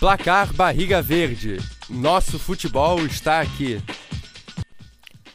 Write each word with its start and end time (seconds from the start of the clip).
Placar 0.00 0.50
Barriga 0.54 1.02
Verde. 1.02 1.58
Nosso 1.86 2.38
futebol 2.38 3.04
está 3.04 3.38
aqui. 3.38 3.82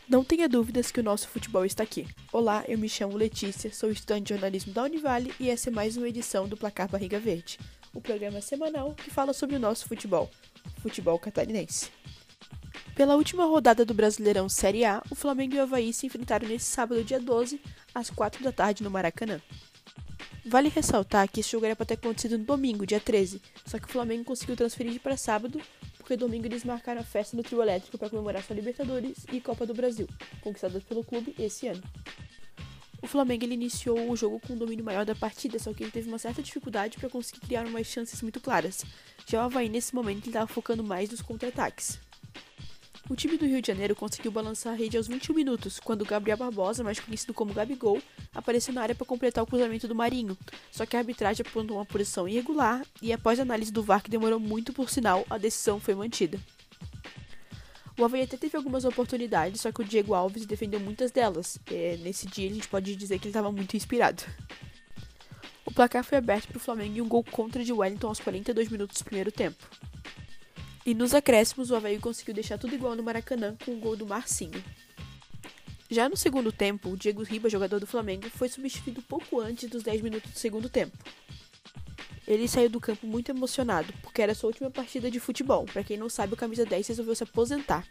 Não 0.09 0.23
tenha 0.23 0.49
dúvidas 0.49 0.89
que 0.89 0.99
o 0.99 1.03
nosso 1.03 1.27
futebol 1.27 1.63
está 1.63 1.83
aqui. 1.83 2.07
Olá, 2.33 2.63
eu 2.67 2.75
me 2.75 2.89
chamo 2.89 3.15
Letícia, 3.15 3.71
sou 3.71 3.91
estudante 3.91 4.23
de 4.23 4.29
jornalismo 4.29 4.73
da 4.73 4.81
Univale 4.81 5.31
e 5.39 5.51
essa 5.51 5.69
é 5.69 5.71
mais 5.71 5.97
uma 5.97 6.09
edição 6.09 6.47
do 6.47 6.57
Placar 6.57 6.89
Barriga 6.89 7.19
Verde, 7.19 7.59
o 7.93 8.01
programa 8.01 8.41
semanal 8.41 8.95
que 8.95 9.11
fala 9.11 9.33
sobre 9.33 9.55
o 9.55 9.59
nosso 9.59 9.87
futebol, 9.87 10.31
futebol 10.81 11.19
catarinense. 11.19 11.91
Pela 12.95 13.15
última 13.15 13.45
rodada 13.45 13.85
do 13.85 13.93
Brasileirão 13.93 14.49
Série 14.49 14.83
A, 14.83 14.99
o 15.11 15.15
Flamengo 15.15 15.53
e 15.53 15.59
o 15.59 15.61
Havaí 15.61 15.93
se 15.93 16.07
enfrentaram 16.07 16.47
nesse 16.47 16.65
sábado, 16.65 17.03
dia 17.03 17.19
12, 17.19 17.61
às 17.93 18.09
4 18.09 18.43
da 18.43 18.51
tarde 18.51 18.83
no 18.83 18.89
Maracanã. 18.89 19.39
Vale 20.47 20.69
ressaltar 20.69 21.27
que 21.27 21.39
esse 21.39 21.51
jogo 21.51 21.65
era 21.65 21.75
para 21.75 21.87
ter 21.87 21.95
acontecido 21.95 22.37
no 22.37 22.45
domingo, 22.45 22.85
dia 22.85 22.99
13, 22.99 23.41
só 23.65 23.79
que 23.79 23.85
o 23.85 23.91
Flamengo 23.91 24.23
conseguiu 24.23 24.55
transferir 24.55 25.01
para 25.01 25.17
sábado, 25.17 25.59
porque 25.97 26.15
domingo 26.15 26.45
eles 26.45 26.63
marcaram 26.63 27.01
a 27.01 27.03
festa 27.03 27.35
no 27.35 27.41
trio 27.41 27.63
elétrico 27.63 27.97
para 27.97 28.11
comemorar 28.11 28.43
sua 28.43 28.55
Libertadores 28.55 29.25
e 29.31 29.41
Copa 29.41 29.65
do 29.65 29.73
Brasil, 29.73 30.07
conquistadas 30.41 30.83
pelo 30.83 31.03
clube 31.03 31.33
esse 31.39 31.67
ano. 31.67 31.81
O 33.01 33.07
Flamengo 33.07 33.43
iniciou 33.43 34.11
o 34.11 34.15
jogo 34.15 34.39
com 34.39 34.53
um 34.53 34.57
domínio 34.57 34.85
maior 34.85 35.03
da 35.03 35.15
partida, 35.15 35.57
só 35.57 35.73
que 35.73 35.83
ele 35.83 35.91
teve 35.91 36.07
uma 36.07 36.19
certa 36.19 36.43
dificuldade 36.43 36.99
para 36.99 37.09
conseguir 37.09 37.39
criar 37.39 37.65
umas 37.65 37.87
chances 37.87 38.21
muito 38.21 38.39
claras. 38.39 38.85
Já 39.25 39.41
o 39.41 39.45
Havaí, 39.45 39.67
nesse 39.67 39.95
momento, 39.95 40.27
estava 40.27 40.45
focando 40.45 40.83
mais 40.83 41.09
nos 41.09 41.23
contra-ataques. 41.23 41.99
O 43.07 43.15
time 43.15 43.37
do 43.37 43.45
Rio 43.45 43.61
de 43.61 43.67
Janeiro 43.67 43.95
conseguiu 43.95 44.31
balançar 44.31 44.73
a 44.73 44.75
rede 44.75 44.97
aos 44.97 45.07
21 45.07 45.35
minutos, 45.35 45.79
quando 45.79 46.03
Gabriel 46.03 46.37
Barbosa, 46.37 46.83
mais 46.83 46.99
conhecido 46.99 47.35
como 47.35 47.53
Gabigol, 47.53 48.01
apareceu 48.33 48.73
na 48.73 48.81
área 48.81 48.95
para 48.95 49.05
completar 49.05 49.43
o 49.43 49.47
cruzamento 49.47 49.87
do 49.87 49.93
Marinho. 49.93 50.35
Só 50.71 50.87
que 50.87 50.95
a 50.95 50.99
arbitragem 50.99 51.45
apontou 51.47 51.77
uma 51.77 51.85
posição 51.85 52.27
irregular 52.27 52.83
e, 53.03 53.13
após 53.13 53.39
a 53.39 53.43
análise 53.43 53.71
do 53.71 53.83
VAR, 53.83 54.01
que 54.01 54.09
demorou 54.09 54.39
muito 54.39 54.73
por 54.73 54.89
sinal, 54.89 55.23
a 55.29 55.37
decisão 55.37 55.79
foi 55.79 55.93
mantida. 55.93 56.39
O 57.95 58.03
Havaí 58.03 58.23
até 58.23 58.37
teve 58.37 58.57
algumas 58.57 58.85
oportunidades, 58.85 59.61
só 59.61 59.71
que 59.71 59.81
o 59.81 59.85
Diego 59.85 60.15
Alves 60.15 60.47
defendeu 60.47 60.79
muitas 60.79 61.11
delas. 61.11 61.59
É, 61.67 61.97
nesse 62.01 62.25
dia 62.25 62.49
a 62.49 62.53
gente 62.53 62.67
pode 62.67 62.95
dizer 62.95 63.19
que 63.19 63.25
ele 63.25 63.29
estava 63.29 63.51
muito 63.51 63.77
inspirado. 63.77 64.23
O 65.63 65.71
placar 65.71 66.03
foi 66.03 66.17
aberto 66.17 66.47
para 66.47 66.57
o 66.57 66.59
Flamengo 66.59 66.97
e 66.97 67.01
um 67.03 67.07
gol 67.07 67.23
contra 67.23 67.63
de 67.63 67.71
Wellington 67.71 68.07
aos 68.07 68.19
42 68.19 68.67
minutos 68.67 68.97
do 68.97 69.05
primeiro 69.05 69.31
tempo. 69.31 69.63
E 70.85 70.93
nos 70.93 71.15
acréscimos, 71.15 71.71
o 71.71 71.75
Havaí 71.75 71.97
conseguiu 71.97 72.35
deixar 72.35 72.59
tudo 72.59 72.75
igual 72.75 72.95
no 72.95 73.01
Maracanã 73.01 73.57
com 73.65 73.71
o 73.71 73.79
gol 73.79 73.95
do 73.95 74.05
Marcinho. 74.05 74.63
Já 75.89 76.07
no 76.07 76.15
segundo 76.15 76.51
tempo, 76.51 76.89
o 76.89 76.97
Diego 76.97 77.23
Riba, 77.23 77.49
jogador 77.49 77.79
do 77.79 77.87
Flamengo, 77.87 78.29
foi 78.29 78.47
substituído 78.47 79.01
pouco 79.01 79.39
antes 79.39 79.67
dos 79.67 79.81
10 79.81 80.01
minutos 80.01 80.31
do 80.31 80.37
segundo 80.37 80.69
tempo. 80.69 80.95
Ele 82.27 82.47
saiu 82.47 82.69
do 82.69 82.79
campo 82.79 83.07
muito 83.07 83.31
emocionado, 83.31 83.91
porque 84.03 84.21
era 84.21 84.35
sua 84.35 84.49
última 84.49 84.69
partida 84.69 85.09
de 85.09 85.19
futebol. 85.19 85.65
Para 85.65 85.83
quem 85.83 85.97
não 85.97 86.07
sabe, 86.07 86.35
o 86.35 86.37
camisa 86.37 86.63
10 86.63 86.87
resolveu 86.87 87.15
se 87.15 87.23
aposentar. 87.23 87.83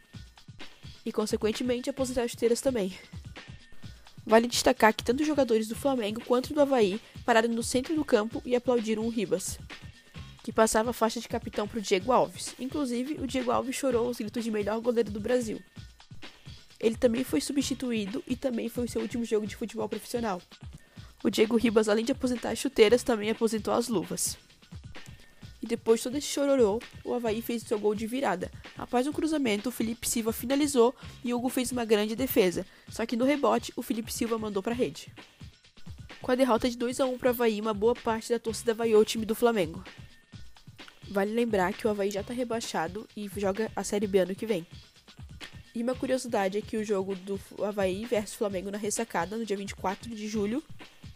E, 1.05 1.11
consequentemente, 1.11 1.91
aposentar 1.91 2.23
as 2.23 2.31
chuteiras 2.31 2.61
também. 2.61 2.97
Vale 4.25 4.47
destacar 4.47 4.95
que 4.95 5.03
tanto 5.03 5.21
os 5.21 5.27
jogadores 5.27 5.67
do 5.67 5.75
Flamengo 5.75 6.23
quanto 6.25 6.55
do 6.55 6.61
Havaí 6.61 7.01
pararam 7.25 7.49
no 7.49 7.63
centro 7.63 7.95
do 7.95 8.05
campo 8.05 8.41
e 8.45 8.55
aplaudiram 8.55 9.05
o 9.05 9.09
Ribas 9.09 9.59
que 10.45 10.53
passava 10.53 10.91
a 10.91 10.93
faixa 10.93 11.19
de 11.19 11.27
capitão 11.27 11.67
para 11.67 11.79
o 11.79 11.83
Diego 11.83 12.13
Alves. 12.13 12.55
Inclusive, 12.61 13.15
o 13.15 13.27
Diego 13.27 13.51
Alves 13.51 13.75
chorou 13.75 14.11
os 14.11 14.19
gritos 14.19 14.45
de 14.45 14.51
melhor 14.51 14.79
goleiro 14.79 15.11
do 15.11 15.19
Brasil. 15.19 15.59
Ele 16.79 16.97
também 16.97 17.25
foi 17.25 17.41
substituído 17.41 18.23
e 18.29 18.37
também 18.37 18.69
foi 18.69 18.85
o 18.85 18.89
seu 18.89 19.01
último 19.01 19.25
jogo 19.25 19.47
de 19.47 19.57
futebol 19.57 19.89
profissional. 19.89 20.43
O 21.25 21.31
Diego 21.31 21.57
Ribas, 21.57 21.89
além 21.89 22.05
de 22.05 22.13
aposentar 22.13 22.51
as 22.51 22.59
chuteiras, 22.59 23.03
também 23.03 23.31
aposentou 23.31 23.73
as 23.73 23.89
luvas. 23.89 24.37
E 25.63 25.67
depois 25.67 26.01
de 26.01 26.05
todo 26.05 26.19
esse 26.19 26.27
chororô, 26.27 26.79
o 27.03 27.15
Havaí 27.15 27.41
fez 27.41 27.63
seu 27.63 27.79
gol 27.79 27.95
de 27.95 28.07
virada. 28.07 28.53
Após 28.77 29.07
um 29.07 29.13
cruzamento, 29.13 29.71
o 29.71 29.73
Felipe 29.73 30.07
Silva 30.07 30.31
finalizou 30.31 30.95
e 31.25 31.33
Hugo 31.33 31.49
fez 31.49 31.73
uma 31.73 31.87
grande 31.87 32.15
defesa. 32.15 32.67
Só 32.91 33.07
que 33.07 33.17
no 33.17 33.25
rebote, 33.25 33.73
o 33.77 33.83
Felipe 33.83 34.13
Silva 34.13 34.37
mandou 34.37 34.63
para 34.63 34.73
a 34.73 34.77
rede. 34.77 35.11
Com 36.21 36.31
a 36.31 36.35
derrota 36.35 36.69
de 36.69 36.77
2 36.77 37.01
a 37.01 37.07
1 37.07 37.17
para 37.17 37.29
o 37.29 37.31
Havaí, 37.31 37.59
uma 37.63 37.73
boa 37.73 37.95
parte 37.95 38.29
da 38.29 38.39
torcida 38.39 38.75
vaiou 38.75 39.01
o 39.01 39.07
time 39.07 39.25
do 39.25 39.35
Flamengo. 39.35 39.83
Vale 41.15 41.33
lembrar 41.33 41.73
que 41.73 41.87
o 41.87 41.91
Havaí 41.91 42.11
já 42.11 42.23
está 42.23 42.35
rebaixado 42.35 43.09
e 43.17 43.31
joga 43.37 43.71
a 43.77 43.85
Série 43.85 44.09
B 44.09 44.19
ano 44.19 44.35
que 44.35 44.45
vem. 44.45 44.67
E 45.73 45.81
uma 45.81 45.95
curiosidade 45.95 46.59
é 46.59 46.61
que 46.61 46.77
o 46.77 46.83
jogo 46.83 47.15
do 47.15 47.39
Havaí 47.63 48.05
versus 48.05 48.35
Flamengo 48.35 48.69
na 48.69 48.79
ressacada, 48.79 49.37
no 49.37 49.47
dia 49.47 49.57
24 49.57 50.13
de 50.13 50.27
julho, 50.27 50.61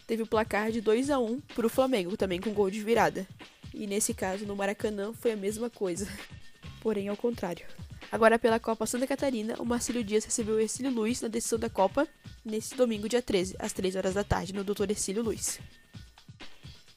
teve 0.07 0.23
o 0.23 0.27
placar 0.27 0.71
de 0.71 0.81
2 0.81 1.11
a 1.11 1.19
1 1.19 1.41
para 1.41 1.67
o 1.67 1.69
Flamengo, 1.69 2.17
também 2.17 2.41
com 2.41 2.55
gol 2.55 2.71
de 2.71 2.81
virada. 2.81 3.27
E 3.75 3.89
nesse 3.89 4.15
caso, 4.15 4.47
no 4.47 4.55
Maracanã, 4.55 5.13
foi 5.13 5.33
a 5.33 5.37
mesma 5.37 5.69
coisa, 5.69 6.07
porém 6.81 7.09
ao 7.09 7.17
contrário. 7.17 7.67
Agora, 8.13 8.39
pela 8.39 8.61
Copa 8.61 8.87
Santa 8.87 9.05
Catarina, 9.05 9.57
o 9.59 9.65
Marcílio 9.65 10.05
Dias 10.05 10.25
recebeu 10.25 10.55
o 10.55 10.61
Ercílio 10.61 10.93
Luiz 10.93 11.21
na 11.23 11.27
decisão 11.27 11.59
da 11.59 11.69
Copa 11.69 12.07
nesse 12.45 12.77
domingo, 12.77 13.09
dia 13.09 13.21
13, 13.21 13.57
às 13.59 13.73
3 13.73 13.97
horas 13.97 14.15
da 14.15 14.23
tarde, 14.23 14.55
no 14.55 14.63
Dr. 14.63 14.91
Ercílio 14.91 15.25
Luiz 15.25 15.59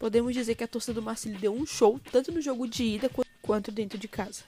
podemos 0.02 0.34
dizer 0.34 0.56
que 0.56 0.64
a 0.64 0.68
torcida 0.68 0.96
do 0.96 1.02
Marcílio 1.04 1.38
deu 1.38 1.54
um 1.54 1.64
show 1.64 2.02
tanto 2.12 2.32
no 2.32 2.42
jogo 2.42 2.68
de 2.68 2.84
ida 2.84 3.08
quanto 3.40 3.72
dentro 3.72 4.00
de 4.00 4.08
casa. 4.08 4.42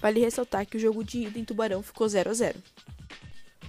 Vale 0.00 0.18
ressaltar 0.18 0.66
que 0.66 0.76
o 0.76 0.80
jogo 0.80 1.04
de 1.04 1.28
ida 1.28 1.38
em 1.38 1.44
Tubarão 1.44 1.80
ficou 1.80 2.08
0 2.08 2.28
a 2.28 2.34
0. 2.34 2.60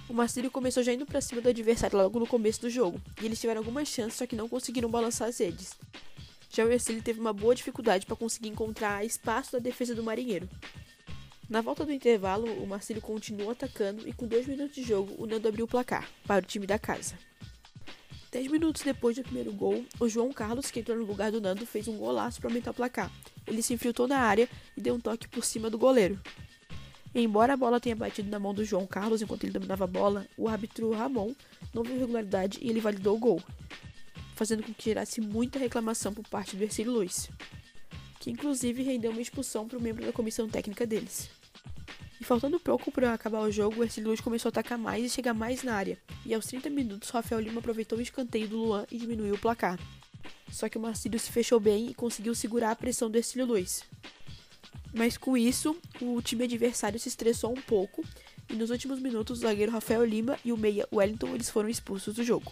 O 0.10 0.14
Marcílio 0.16 0.50
começou 0.50 0.82
já 0.82 0.92
indo 0.92 1.06
para 1.06 1.22
cima 1.22 1.42
do 1.42 1.50
adversário 1.50 1.96
logo 1.96 2.20
no 2.20 2.26
começo 2.26 2.62
do 2.62 2.72
jogo, 2.72 3.00
e 3.22 3.26
eles 3.28 3.40
tiveram 3.40 3.62
algumas 3.62 3.88
chances, 3.88 4.16
só 4.16 4.26
que 4.26 4.36
não 4.36 4.50
conseguiram 4.50 4.90
balançar 4.90 5.28
as 5.28 5.38
redes. 5.38 5.76
Já 6.50 6.66
o 6.66 6.72
Ercílio 6.72 7.04
teve 7.04 7.20
uma 7.20 7.34
boa 7.34 7.54
dificuldade 7.54 8.08
para 8.08 8.16
conseguir 8.16 8.50
encontrar 8.50 9.06
espaço 9.06 9.52
da 9.52 9.60
defesa 9.60 9.94
do 9.94 10.02
Marinheiro. 10.02 10.50
Na 11.48 11.62
volta 11.62 11.86
do 11.86 11.94
intervalo, 11.94 12.52
o 12.64 12.66
Marcílio 12.66 13.00
continuou 13.00 13.52
atacando 13.52 14.10
e 14.10 14.14
com 14.14 14.26
dois 14.26 14.48
minutos 14.48 14.74
de 14.74 14.82
jogo, 14.82 15.14
o 15.20 15.28
Nando 15.28 15.48
abriu 15.48 15.66
o 15.66 15.70
placar 15.70 16.10
para 16.26 16.44
o 16.44 16.48
time 16.48 16.66
da 16.66 16.80
casa. 16.80 17.14
Dez 18.32 18.48
minutos 18.48 18.84
depois 18.84 19.16
do 19.16 19.24
primeiro 19.24 19.52
gol, 19.52 19.84
o 20.00 20.08
João 20.08 20.32
Carlos, 20.32 20.70
que 20.70 20.80
entrou 20.80 20.96
no 20.96 21.04
lugar 21.04 21.32
do 21.32 21.42
Nando, 21.42 21.66
fez 21.66 21.88
um 21.88 21.98
golaço 21.98 22.40
para 22.40 22.48
aumentar 22.48 22.70
o 22.70 22.76
placar. 22.76 23.12
Ele 23.48 23.64
se 23.64 23.74
infiltrou 23.74 24.08
na 24.08 24.20
área 24.20 24.48
e 24.78 24.82
deu 24.82 24.94
um 24.94 25.00
toque 25.00 25.28
por 25.28 25.44
cima 25.44 25.68
do 25.68 25.80
goleiro. 25.80 26.20
Embora 27.14 27.54
a 27.54 27.58
bola 27.58 27.80
tenha 27.80 27.96
batido 27.96 28.30
na 28.30 28.38
mão 28.38 28.54
do 28.54 28.64
João 28.64 28.86
Carlos 28.86 29.24
enquanto 29.24 29.46
ele 29.46 29.54
dominava 29.54 29.86
a 29.86 29.88
bola, 29.88 30.28
o 30.38 30.48
árbitro 30.48 30.92
Ramon 30.92 31.34
não 31.74 31.82
viu 31.82 31.96
irregularidade 31.96 32.60
e 32.62 32.70
ele 32.70 32.80
validou 32.80 33.16
o 33.18 33.20
gol, 33.20 33.42
fazendo 34.36 34.62
com 34.62 34.72
que 34.76 34.84
gerasse 34.84 35.20
muita 35.20 35.58
reclamação 35.58 36.14
por 36.14 36.28
parte 36.28 36.56
do 36.56 36.64
Ercílio 36.64 36.92
Luiz, 36.92 37.32
que 38.20 38.30
inclusive 38.30 38.84
rendeu 38.84 39.10
uma 39.10 39.22
expulsão 39.22 39.68
para 39.68 39.80
o 39.80 39.82
membro 39.82 40.06
da 40.06 40.14
comissão 40.14 40.48
técnica 40.48 40.86
deles. 40.86 41.32
E 42.20 42.24
faltando 42.24 42.60
pouco 42.60 42.92
para 42.92 43.14
acabar 43.14 43.40
o 43.40 43.52
jogo, 43.52 43.80
o 43.80 43.84
Ercílio 43.84 44.10
Luiz 44.10 44.20
começou 44.20 44.50
a 44.50 44.52
atacar 44.52 44.78
mais 44.78 45.06
e 45.06 45.10
chegar 45.10 45.34
mais 45.34 45.64
na 45.64 45.74
área. 45.74 45.98
E 46.26 46.34
aos 46.34 46.46
30 46.48 46.70
minutos, 46.70 47.10
Rafael 47.10 47.40
Lima 47.40 47.60
aproveitou 47.60 47.98
o 47.98 48.02
escanteio 48.02 48.48
do 48.48 48.58
Luan 48.58 48.86
e 48.92 48.98
diminuiu 48.98 49.36
o 49.36 49.40
placar. 49.40 49.80
Só 50.52 50.68
que 50.68 50.78
o 50.78 50.82
Marcílio 50.82 51.20
se 51.20 51.32
fechou 51.32 51.60
bem 51.60 51.90
e 51.90 51.94
conseguiu 51.94 52.36
segurar 52.36 52.72
a 52.72 52.76
pressão 52.76 53.10
do 53.10 53.18
Ercílio 53.18 53.46
Luiz. 53.46 53.84
Mas 54.94 55.18
com 55.18 55.38
isso, 55.38 55.78
o 56.02 56.22
time 56.22 56.44
adversário 56.44 57.00
se 57.00 57.08
estressou 57.08 57.52
um 57.52 57.62
pouco 57.62 58.04
e 58.50 58.54
nos 58.54 58.70
últimos 58.70 59.00
minutos 59.00 59.40
o 59.40 59.42
zagueiro 59.42 59.72
Rafael 59.72 60.04
Lima 60.04 60.38
e 60.44 60.52
o 60.52 60.58
meia 60.58 60.88
Wellington 60.92 61.36
eles 61.36 61.50
foram 61.50 61.70
expulsos 61.70 62.16
do 62.16 62.24
jogo. 62.24 62.52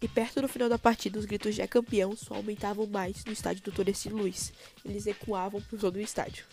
E 0.00 0.08
perto 0.08 0.40
do 0.40 0.48
final 0.48 0.68
da 0.68 0.78
partida, 0.78 1.18
os 1.18 1.24
gritos 1.24 1.54
de 1.54 1.60
é 1.60 1.66
campeão 1.66 2.16
só 2.16 2.34
aumentavam 2.34 2.86
mais 2.86 3.24
no 3.24 3.32
estádio 3.32 3.62
do 3.64 3.72
Torrecino 3.72 4.16
Luiz. 4.16 4.52
Eles 4.84 5.06
ecoavam 5.06 5.60
por 5.60 5.78
todo 5.78 5.96
o 5.96 6.00
estádio. 6.00 6.44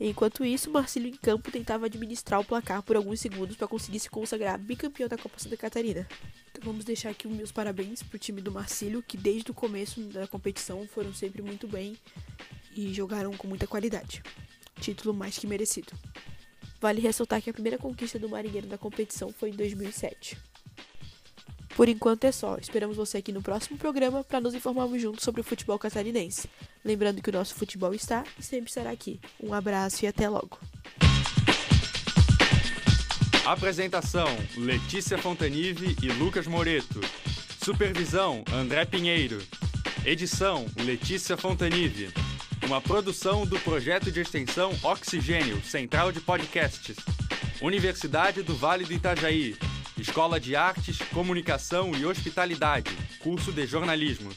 Enquanto 0.00 0.44
isso, 0.44 0.70
Marcílio 0.70 1.08
em 1.08 1.16
campo 1.16 1.50
tentava 1.50 1.86
administrar 1.86 2.40
o 2.40 2.44
placar 2.44 2.82
por 2.82 2.94
alguns 2.94 3.20
segundos 3.20 3.56
para 3.56 3.66
conseguir 3.66 3.98
se 3.98 4.08
consagrar 4.08 4.56
bicampeão 4.56 5.08
da 5.08 5.18
Copa 5.18 5.38
Santa 5.38 5.56
Catarina. 5.56 6.06
Então 6.50 6.62
vamos 6.62 6.84
deixar 6.84 7.10
aqui 7.10 7.26
os 7.26 7.34
meus 7.34 7.50
parabéns 7.50 8.02
pro 8.02 8.18
time 8.18 8.40
do 8.40 8.52
Marcílio, 8.52 9.02
que 9.02 9.16
desde 9.16 9.50
o 9.50 9.54
começo 9.54 10.00
da 10.02 10.26
competição 10.28 10.86
foram 10.86 11.12
sempre 11.12 11.42
muito 11.42 11.66
bem 11.66 11.96
e 12.76 12.94
jogaram 12.94 13.32
com 13.36 13.48
muita 13.48 13.66
qualidade. 13.66 14.22
Título 14.80 15.12
mais 15.12 15.36
que 15.36 15.46
merecido. 15.46 15.92
Vale 16.80 17.00
ressaltar 17.00 17.42
que 17.42 17.50
a 17.50 17.52
primeira 17.52 17.76
conquista 17.76 18.20
do 18.20 18.28
Marinheiro 18.28 18.68
da 18.68 18.78
competição 18.78 19.32
foi 19.32 19.50
em 19.50 19.56
2007. 19.56 20.38
Por 21.74 21.88
enquanto 21.88 22.24
é 22.24 22.32
só. 22.32 22.56
Esperamos 22.56 22.96
você 22.96 23.18
aqui 23.18 23.32
no 23.32 23.42
próximo 23.42 23.76
programa 23.76 24.22
para 24.22 24.40
nos 24.40 24.54
informarmos 24.54 25.00
juntos 25.00 25.24
sobre 25.24 25.40
o 25.40 25.44
futebol 25.44 25.78
catarinense. 25.78 26.48
Lembrando 26.84 27.20
que 27.22 27.30
o 27.30 27.32
nosso 27.32 27.54
futebol 27.54 27.94
está 27.94 28.24
e 28.38 28.42
sempre 28.42 28.68
estará 28.68 28.90
aqui. 28.90 29.20
Um 29.42 29.52
abraço 29.52 30.04
e 30.04 30.08
até 30.08 30.28
logo. 30.28 30.58
Apresentação: 33.44 34.28
Letícia 34.56 35.16
Fontanive 35.16 35.96
e 36.02 36.08
Lucas 36.08 36.46
Moreto. 36.46 37.00
Supervisão: 37.64 38.44
André 38.52 38.84
Pinheiro. 38.84 39.42
Edição: 40.04 40.66
Letícia 40.76 41.36
Fontanive. 41.36 42.12
Uma 42.66 42.80
produção 42.80 43.46
do 43.46 43.58
projeto 43.60 44.12
de 44.12 44.20
extensão 44.20 44.70
Oxigênio, 44.82 45.62
Central 45.64 46.12
de 46.12 46.20
Podcasts. 46.20 46.96
Universidade 47.62 48.42
do 48.42 48.54
Vale 48.54 48.84
do 48.84 48.92
Itajaí. 48.92 49.56
Escola 49.98 50.38
de 50.38 50.54
Artes, 50.54 50.98
Comunicação 51.12 51.92
e 51.92 52.06
Hospitalidade, 52.06 52.90
curso 53.20 53.50
de 53.50 53.66
jornalismo. 53.66 54.30